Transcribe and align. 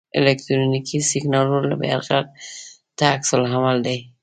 الکترونیکي 0.17 0.97
سیګنالونو 1.11 1.75
یرغل 1.91 2.25
ته 2.97 3.03
عکس 3.13 3.29
العمل 3.35 3.77
دی. 3.85 3.97